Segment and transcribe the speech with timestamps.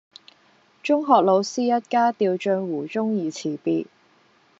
[0.81, 3.85] 中學老師一家掉進湖中而辭別